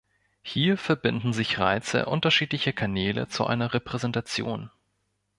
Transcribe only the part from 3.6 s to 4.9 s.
Repräsentation.